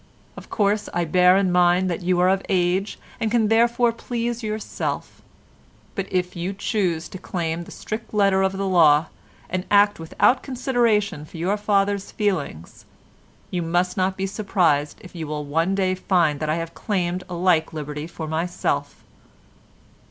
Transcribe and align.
Of 0.35 0.49
course, 0.49 0.89
I 0.95 1.05
bear 1.05 1.37
in 1.37 1.51
mind 1.51 1.87
that 1.91 2.01
you 2.01 2.19
are 2.21 2.27
of 2.27 2.41
age, 2.49 2.97
and 3.19 3.29
can 3.29 3.49
therefore 3.49 3.91
please 3.91 4.41
yourself, 4.41 5.21
but 5.93 6.11
if 6.11 6.35
you 6.35 6.53
choose 6.53 7.07
to 7.09 7.19
claim 7.19 7.65
the 7.65 7.69
strict 7.69 8.11
letter 8.11 8.41
of 8.41 8.53
the 8.57 8.65
law, 8.65 9.09
and 9.47 9.63
act 9.69 9.99
without 9.99 10.41
consideration 10.41 11.23
for 11.23 11.37
your 11.37 11.55
father's 11.55 12.09
feelings, 12.09 12.83
you 13.51 13.61
must 13.61 13.95
not 13.95 14.17
be 14.17 14.25
surprised 14.25 14.97
if 15.01 15.13
you 15.13 15.27
one 15.27 15.75
day 15.75 15.93
find 15.93 16.39
that 16.39 16.49
I 16.49 16.55
have 16.55 16.73
claimed 16.73 17.23
a 17.29 17.35
like 17.35 17.71
liberty 17.71 18.07
for 18.07 18.27
myself. 18.27 19.03